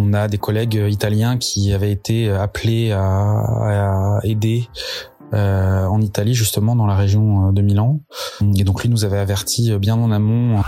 [0.00, 4.68] On a des collègues italiens qui avaient été appelés à, aider
[5.34, 8.00] euh, en Italie justement dans la région de Milan.
[8.56, 10.62] Et donc lui nous avait averti bien en amont.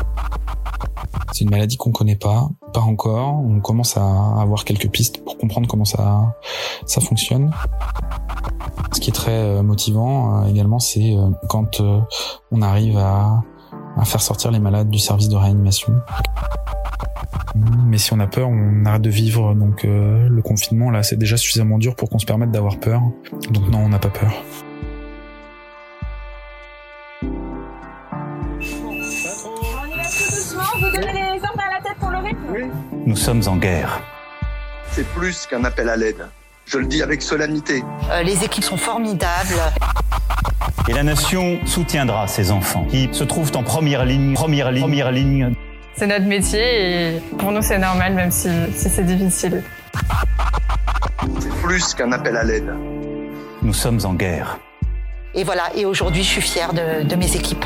[1.33, 3.39] C'est une maladie qu'on connaît pas, pas encore.
[3.39, 4.05] On commence à
[4.41, 6.35] avoir quelques pistes pour comprendre comment ça
[6.87, 7.53] ça fonctionne.
[8.93, 11.81] Ce qui est très euh, motivant euh, également, c'est euh, quand
[12.51, 13.43] on arrive à
[14.05, 15.93] faire sortir les malades du service de réanimation.
[17.55, 19.55] Mais si on a peur, on arrête de vivre.
[19.55, 23.03] Donc le confinement, là, c'est déjà suffisamment dur pour qu'on se permette d'avoir peur.
[23.51, 24.33] Donc non, on n'a pas peur.
[33.07, 34.01] Nous sommes en guerre.
[34.91, 36.27] C'est plus qu'un appel à l'aide.
[36.67, 37.83] Je le dis avec solennité.
[38.11, 39.61] Euh, les équipes sont formidables.
[40.89, 45.13] Et la nation soutiendra ces enfants qui se trouvent en première ligne, première ligne, première
[45.13, 45.55] ligne.
[45.95, 49.63] C'est notre métier et pour nous c'est normal même si, c'est difficile.
[51.39, 52.73] C'est plus qu'un appel à l'aide.
[53.63, 54.59] Nous sommes en guerre.
[55.35, 57.65] Et voilà, et aujourd'hui je suis fière de, de mes équipes.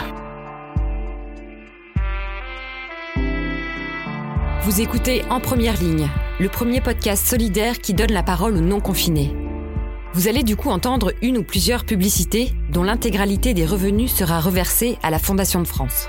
[4.63, 6.09] Vous écoutez En Première Ligne,
[6.41, 9.35] le premier podcast solidaire qui donne la parole aux non-confinés.
[10.15, 14.97] Vous allez du coup entendre une ou plusieurs publicités dont l'intégralité des revenus sera reversée
[15.03, 16.09] à la Fondation de France.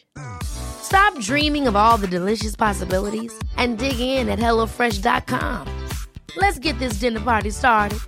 [0.83, 5.67] Stop dreaming of all the delicious possibilities and dig in at HelloFresh.com.
[6.37, 7.99] Let's get this dinner party started.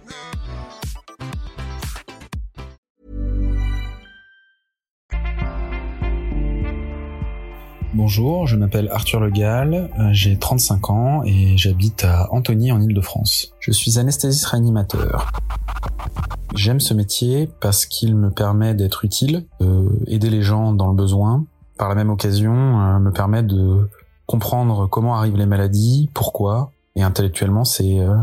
[7.96, 12.82] Bonjour, je m'appelle Arthur Le Gall, euh, j'ai 35 ans et j'habite à Antony en
[12.82, 13.54] Ile-de-France.
[13.60, 15.32] Je suis anesthésiste réanimateur.
[16.56, 21.46] J'aime ce métier parce qu'il me permet d'être utile, d'aider les gens dans le besoin.
[21.84, 23.90] Par la même occasion, euh, me permet de
[24.26, 28.16] comprendre comment arrivent les maladies, pourquoi, et intellectuellement c'est euh,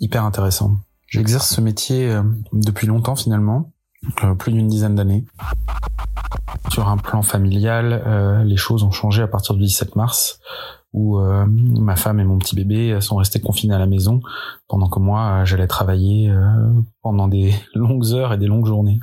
[0.00, 0.72] hyper intéressant.
[1.06, 2.14] J'exerce ce métier
[2.52, 3.72] depuis longtemps finalement,
[4.38, 5.24] plus d'une dizaine d'années.
[6.70, 10.40] Sur un plan familial, euh, les choses ont changé à partir du 17 mars,
[10.92, 14.20] où euh, ma femme et mon petit bébé sont restés confinés à la maison,
[14.68, 16.70] pendant que moi, j'allais travailler euh,
[17.02, 18.98] pendant des longues heures et des longues journées.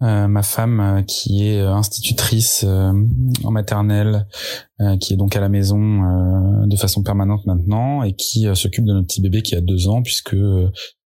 [0.00, 4.26] Ma femme qui est institutrice en maternelle,
[5.00, 9.06] qui est donc à la maison de façon permanente maintenant et qui s'occupe de notre
[9.06, 10.36] petit bébé qui a deux ans puisque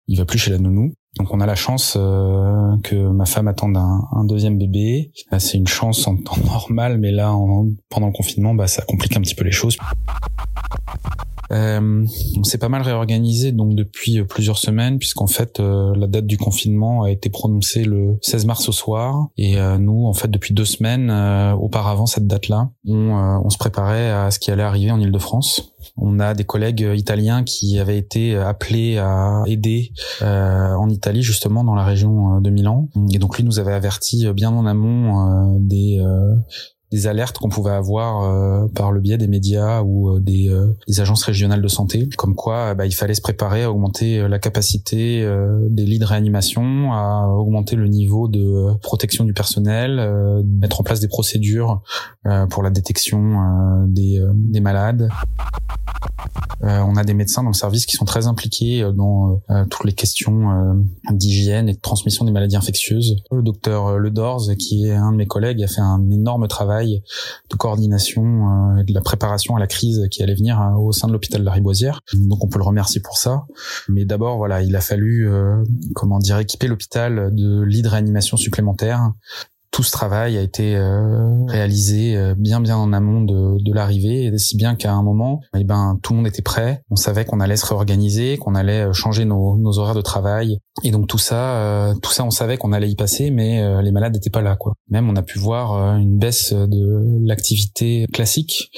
[0.08, 0.94] il va plus chez la nounou.
[1.18, 5.12] Donc on a la chance euh, que ma femme attende un, deuxième bébé.
[5.38, 7.36] C'est une chance en temps normal, mais là,
[7.90, 9.78] pendant le confinement, bah, ça complique un petit peu les choses.
[11.54, 12.06] Euh,
[12.38, 16.26] on s'est pas mal réorganisé donc depuis euh, plusieurs semaines puisqu'en fait euh, la date
[16.26, 20.54] du confinement a été prononcée le 16 mars au soir et nous en fait depuis
[20.54, 21.12] deux semaines
[21.60, 25.74] auparavant cette date-là on, on, se préparait à ce qui allait arriver en Ile-de-France.
[25.98, 31.76] On a des collègues italiens qui avaient été appelés à aider en Italie justement dans
[31.76, 36.02] la région de Milan et donc lui nous avait averti bien en amont des
[36.94, 40.68] des alertes qu'on pouvait avoir euh, par le biais des médias ou euh, des, euh,
[40.88, 44.38] des, agences régionales de santé, comme quoi bah, il fallait se préparer à augmenter la
[44.38, 45.28] capacité
[45.70, 51.00] des lits de réanimation, à augmenter le niveau de protection du personnel, mettre en place
[51.00, 51.82] des procédures
[52.52, 55.10] pour la détection des, des malades.
[56.64, 60.84] On a des médecins dans le service qui sont très impliqués dans toutes les questions
[61.12, 63.18] d'hygiène et de transmission des maladies infectieuses.
[63.32, 67.04] Le docteur Ledorz, qui est un de mes collègues, a fait un énorme travail
[67.50, 71.08] de coordination euh, et de la préparation à la crise qui allait venir au sein
[71.08, 72.02] de l'hôpital de la Riboisière.
[72.14, 73.46] Donc on peut le remercier pour ça.
[73.90, 75.64] Mais d'abord, voilà, il a fallu, euh,
[75.96, 79.12] comment dire, équiper l'hôpital de lits de réanimation supplémentaires
[79.74, 84.32] tout ce travail a été euh, réalisé euh, bien bien en amont de, de l'arrivée,
[84.38, 86.84] si bien qu'à un moment, eh ben tout le monde était prêt.
[86.92, 90.60] On savait qu'on allait se réorganiser, qu'on allait euh, changer nos, nos, horaires de travail,
[90.84, 94.14] et donc tout ça, tout ça, on savait qu'on allait y passer, mais les malades
[94.14, 94.74] n'étaient pas là, quoi.
[94.90, 98.72] Même on a pu voir une baisse de l'activité classique.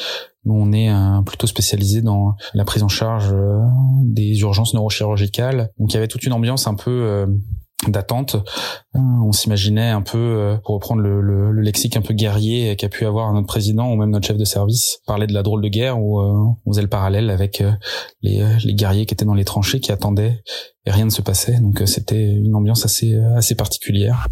[0.45, 0.89] Nous, on est
[1.25, 3.35] plutôt spécialisé dans la prise en charge
[4.03, 5.69] des urgences neurochirurgicales.
[5.79, 7.25] Donc il y avait toute une ambiance un peu
[7.91, 8.37] d'attente.
[8.93, 13.05] On s'imaginait un peu, pour reprendre le, le, le, lexique un peu guerrier qu'a pu
[13.05, 15.99] avoir notre président ou même notre chef de service, parler de la drôle de guerre
[15.99, 17.63] où on faisait le parallèle avec
[18.21, 20.41] les, les guerriers qui étaient dans les tranchées, qui attendaient
[20.85, 21.59] et rien ne se passait.
[21.59, 24.27] Donc c'était une ambiance assez assez particulière.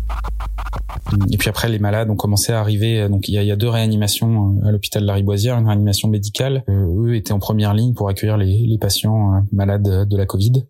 [1.31, 3.07] Et puis après, les malades ont commencé à arriver.
[3.09, 5.67] Donc il y a, il y a deux réanimations à l'hôpital de la Riboisière, une
[5.67, 6.63] réanimation médicale.
[6.69, 10.65] eux étaient en première ligne pour accueillir les, les patients malades de la Covid.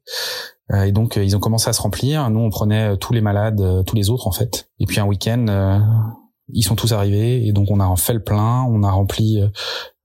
[0.73, 2.29] Euh, et donc euh, ils ont commencé à se remplir.
[2.29, 4.69] Nous on prenait euh, tous les malades, tous les autres en fait.
[4.79, 5.45] Et puis un week-end,
[6.49, 9.41] ils sont tous arrivés et donc on a fait le plein, on a rempli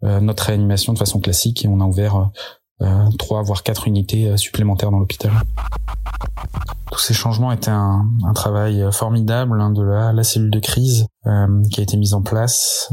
[0.02, 2.30] notre réanimation de façon classique et on a ouvert
[3.18, 5.32] trois voire quatre unités supplémentaires dans l'hôpital.
[6.92, 11.06] Tous ces changements étaient un, travail formidable hein, de la, cellule de crise
[11.70, 12.92] qui a été mise en place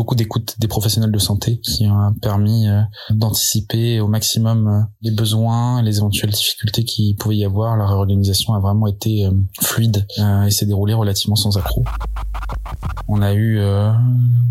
[0.00, 2.80] beaucoup d'écoute des professionnels de santé qui ont permis euh,
[3.10, 7.76] d'anticiper au maximum euh, les besoins, les éventuelles difficultés qui pouvaient y avoir.
[7.76, 10.06] La réorganisation a vraiment été euh, fluide
[10.46, 11.84] et s'est déroulée relativement sans accroc.
[13.08, 13.60] On a eu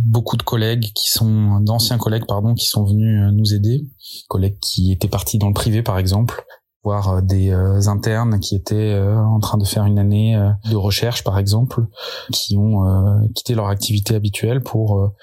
[0.05, 3.87] beaucoup de collègues qui sont d'anciens collègues pardon qui sont venus nous aider,
[4.27, 6.45] collègues qui étaient partis dans le privé par exemple,
[6.83, 10.37] voir euh, des euh, internes qui étaient euh, en train de faire une année
[10.69, 11.85] de recherche par exemple,
[12.31, 12.83] qui ont
[13.35, 15.13] quitté leur activité habituelle pour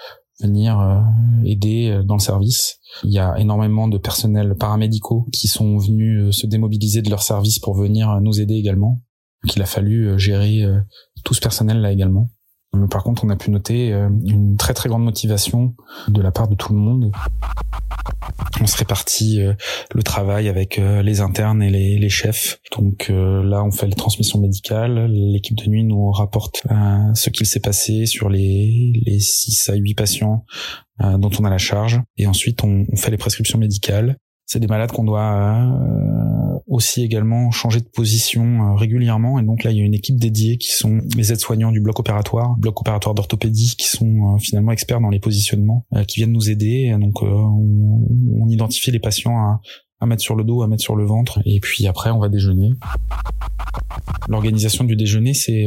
[0.40, 1.02] venir
[1.44, 2.78] aider dans le service.
[3.04, 7.58] Il y a énormément de personnels paramédicaux qui sont venus se démobiliser de leur service
[7.58, 9.00] pour venir nous aider également.
[9.42, 10.62] Donc il a fallu gérer
[11.24, 12.28] tout ce personnel là également.
[12.90, 15.74] Par contre, on a pu noter une très très grande motivation
[16.08, 17.12] de la part de tout le monde
[18.60, 19.54] on se répartit euh,
[19.94, 22.58] le travail avec euh, les internes et les, chefs.
[22.76, 25.06] Donc euh, là, on fait les transmissions médicales.
[25.10, 26.62] L'équipe de nuit nous rapporte
[27.14, 30.44] ce qu'il s'est passé sur les, les 6 à 8 patients
[31.00, 32.00] dont on a la charge.
[32.16, 34.16] Et ensuite, on fait les prescriptions médicales.
[34.46, 35.68] C'est des malades qu'on doit
[36.76, 39.38] aussi également changer de position euh, régulièrement.
[39.38, 41.98] Et donc là, il y a une équipe dédiée qui sont les aides-soignants du bloc
[41.98, 46.32] opératoire, bloc opératoire d'orthopédie, qui sont euh, finalement experts dans les positionnements, euh, qui viennent
[46.32, 46.94] nous aider.
[47.00, 49.60] Donc on, identifie les patients à,
[50.00, 52.28] à mettre sur le dos, à mettre sur le ventre, et puis après on va
[52.28, 52.70] déjeuner.
[54.28, 55.66] L'organisation du déjeuner, c'est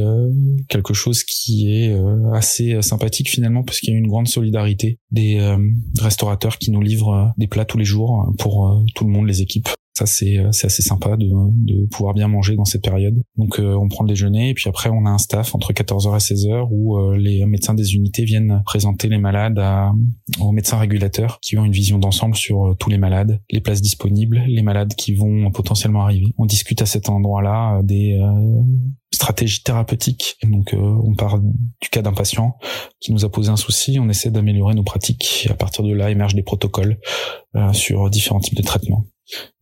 [0.69, 1.93] quelque chose qui est
[2.33, 5.39] assez sympathique finalement, parce qu'il y a une grande solidarité des
[5.99, 9.69] restaurateurs qui nous livrent des plats tous les jours pour tout le monde, les équipes.
[9.99, 13.21] Ça c'est euh, c'est assez sympa de, de pouvoir bien manger dans cette période.
[13.35, 16.15] Donc euh, on prend le déjeuner et puis après on a un staff entre 14h
[16.15, 19.91] et 16h où euh, les médecins des unités viennent présenter les malades à,
[20.39, 24.41] aux médecins régulateurs qui ont une vision d'ensemble sur tous les malades, les places disponibles,
[24.47, 26.27] les malades qui vont potentiellement arriver.
[26.37, 28.17] On discute à cet endroit-là des
[29.11, 30.37] stratégies thérapeutiques.
[30.43, 32.57] Donc on part du cas d'un patient
[33.01, 36.09] qui nous a posé un souci, on essaie d'améliorer nos pratiques à partir de là
[36.09, 36.99] émergent des protocoles
[37.73, 39.05] sur différents types de traitements.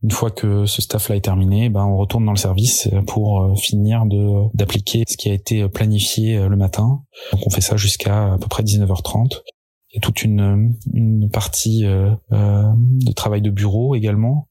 [0.02, 3.54] Une fois que ce staff-là est terminé, ben on retourne dans le service pour euh,
[3.56, 7.02] finir de d'appliquer ce qui a été planifié euh, le matin.
[7.32, 9.42] Donc on fait ça jusqu'à à peu près 19h30.
[9.90, 14.48] Il y a toute une, une partie euh, de travail de bureau également,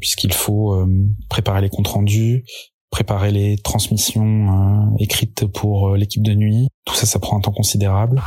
[0.00, 0.84] puisqu'il faut
[1.28, 2.44] préparer les comptes rendus,
[2.90, 6.66] préparer les transmissions écrites pour l'équipe de nuit.
[6.84, 8.22] Tout ça, ça prend un temps considérable.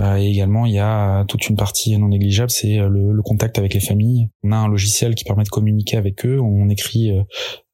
[0.00, 3.58] Euh, et également, il y a toute une partie non négligeable, c'est euh, le, contact
[3.58, 4.30] avec les familles.
[4.42, 6.40] On a un logiciel qui permet de communiquer avec eux.
[6.40, 7.22] On écrit euh,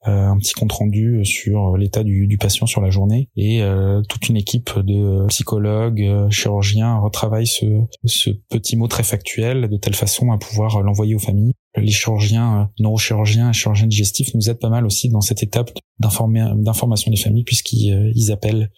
[0.04, 3.62] un petit compte rendu sur l'état du, patient sur la journée et
[4.08, 7.66] toute une équipe de psychologues, chirurgiens retravaille ce,
[8.04, 11.52] ce petit mot très factuel de telle façon à pouvoir l'envoyer aux familles.
[11.76, 17.18] Les chirurgiens, neurochirurgiens chirurgiens digestifs nous aident pas mal aussi dans cette étape d'information des
[17.18, 18.70] familles puisqu'ils appellent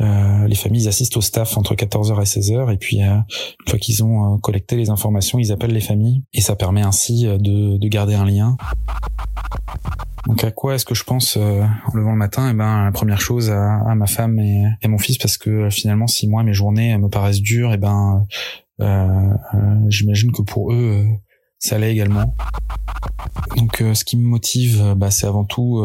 [0.00, 3.78] euh, les familles assistent au staff entre 14h et 16h et puis euh, une fois
[3.78, 7.76] qu'ils ont euh, collecté les informations, ils appellent les familles et ça permet ainsi de,
[7.76, 8.56] de garder un lien.
[10.26, 12.48] Donc à quoi est-ce que je pense en levant le matin?
[12.50, 15.68] Eh ben la première chose à, à ma femme et, et, mon fils parce que
[15.68, 18.26] finalement si moi mes journées me paraissent dures, eh ben
[19.88, 21.04] j'imagine que pour eux
[21.58, 22.34] ça l'est également.
[23.56, 25.82] Donc ce qui me motive, bah, c'est avant tout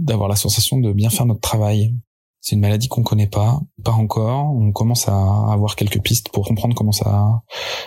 [0.00, 1.94] d'avoir la sensation de bien faire notre travail.
[2.40, 4.50] C'est une maladie qu'on connaît pas, pas encore.
[4.54, 7.42] On commence à avoir quelques pistes pour comprendre comment ça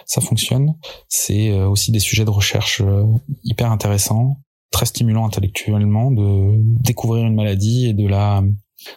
[0.06, 0.76] ça fonctionne.
[1.08, 3.04] C'est euh, aussi des sujets de recherche euh,
[3.44, 4.38] hyper intéressants,
[4.72, 8.44] très stimulants intellectuellement de découvrir une maladie et de la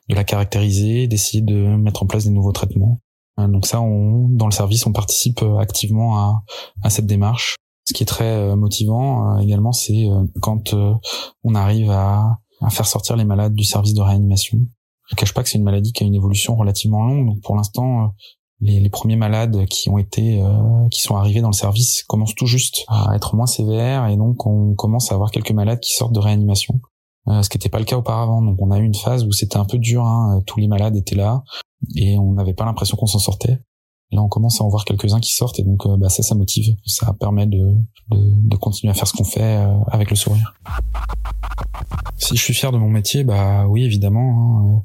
[0.09, 3.01] de la caractériser, d'essayer de mettre en place des nouveaux traitements.
[3.41, 6.43] Euh, donc ça, on, dans le service, on participe activement à,
[6.83, 7.57] à cette démarche.
[7.89, 10.09] Ce qui est très motivant également, c'est
[10.43, 10.75] quand
[11.45, 14.59] on arrive à, à faire sortir les malades du service de réanimation
[15.09, 17.27] je ne cache pas que c'est une maladie qui a une évolution relativement longue.
[17.27, 18.07] Donc pour l'instant, euh,
[18.61, 22.47] les, premiers malades qui ont été, euh, qui sont arrivés dans le service commencent tout
[22.47, 26.15] juste à être moins sévères et donc on commence à avoir quelques malades qui sortent
[26.15, 26.81] de réanimation.
[27.29, 28.43] ce qui n'était pas le cas auparavant.
[28.43, 30.97] Donc on a eu une phase où c'était un peu dur, hein, tous les malades
[30.97, 31.43] étaient là
[31.95, 33.59] et on n'avait pas l'impression qu'on s'en sortait.
[34.13, 36.77] Là, on commence à en voir quelques-uns qui sortent et donc bah, ça, ça motive,
[36.87, 37.75] ça permet de,
[38.11, 39.59] de, de continuer à faire ce qu'on fait
[39.89, 40.55] avec le sourire.
[42.17, 44.61] Si je suis fier de mon métier, bah oui, évidemment.
[44.61, 44.83] Hein.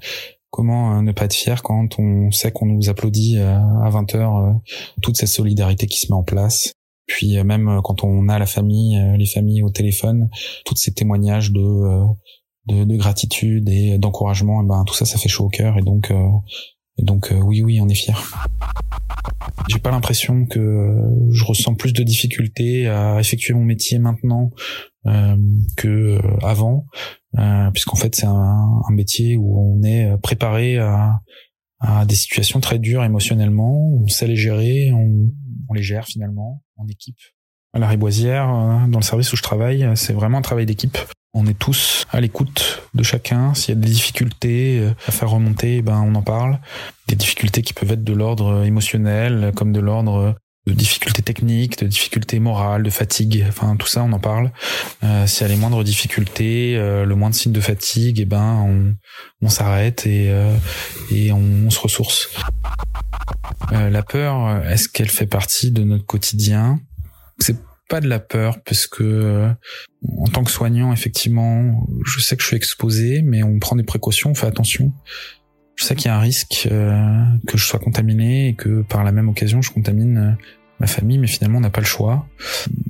[0.49, 4.55] Comment ne pas être fier quand on sait qu'on nous applaudit à 20 heures,
[5.01, 6.73] toute cette solidarité qui se met en place.
[7.07, 10.29] Puis même quand on a la famille, les familles au téléphone,
[10.65, 12.03] tous ces témoignages de
[12.67, 16.11] de, de gratitude et d'encouragement, ben tout ça, ça fait chaud au cœur et donc
[17.01, 18.31] donc oui, oui, on est fier.
[19.69, 20.95] J'ai pas l'impression que
[21.31, 24.51] je ressens plus de difficultés à effectuer mon métier maintenant
[25.07, 25.35] euh,
[25.77, 26.85] que euh, avant,
[27.39, 31.21] euh, puisqu'en fait c'est un, un, métier où on est préparé à,
[31.79, 35.31] à, des situations très dures émotionnellement, on sait les gérer, on,
[35.69, 37.17] on les gère finalement en équipe.
[37.73, 38.47] À la Riboisière,
[38.87, 40.97] dans le service où je travaille, c'est vraiment un travail d'équipe.
[41.33, 43.53] On est tous à l'écoute de chacun.
[43.53, 46.59] S'il y a des difficultés à faire remonter, ben on en parle.
[47.07, 50.35] Des difficultés qui peuvent être de l'ordre émotionnel, comme de l'ordre
[50.67, 54.51] de difficultés techniques, de difficultés morales, de fatigue, enfin tout ça on en parle.
[55.03, 58.95] Euh, S'il y a les moindres difficultés, euh, le moindre signe de fatigue, eh ben
[59.41, 60.55] on, s'arrête et, euh,
[61.31, 62.29] on, se ressource.
[63.71, 66.79] Euh, la peur, est-ce qu'elle fait partie de notre quotidien?
[67.41, 67.57] C'est
[67.89, 69.49] pas de la peur parce que euh,
[70.17, 73.83] en tant que soignant, effectivement, je sais que je suis exposé, mais on prend des
[73.83, 74.93] précautions, on fait attention.
[75.75, 79.03] Je sais qu'il y a un risque euh, que je sois contaminé et que par
[79.03, 80.43] la même occasion je contamine euh,
[80.79, 82.27] ma famille, mais finalement on n'a pas le choix.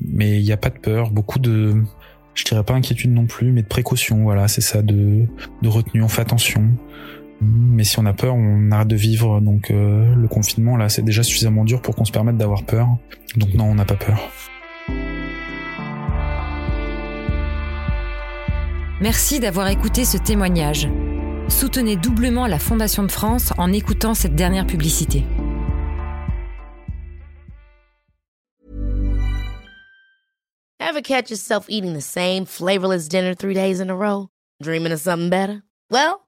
[0.05, 1.81] Mais il n'y a pas de peur, beaucoup de,
[2.35, 4.23] je dirais pas inquiétude non plus, mais de précaution.
[4.23, 5.25] Voilà, c'est ça, de,
[5.61, 6.03] de retenue.
[6.03, 6.69] On fait attention.
[7.41, 9.41] Mais si on a peur, on arrête de vivre.
[9.41, 12.87] Donc euh, le confinement là, c'est déjà suffisamment dur pour qu'on se permette d'avoir peur.
[13.35, 14.19] Donc non, on n'a pas peur.
[19.01, 20.87] Merci d'avoir écouté ce témoignage.
[21.47, 25.25] Soutenez doublement la Fondation de France en écoutant cette dernière publicité.
[30.79, 34.27] Ever catch yourself eating the same flavorless dinner three days in a row?
[34.61, 35.63] Dreaming of something better?
[35.89, 36.27] Well,